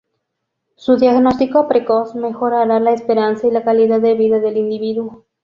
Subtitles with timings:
[0.77, 5.25] Su diagnóstico precoz mejorará la esperanza y la calidad de vida del individuo.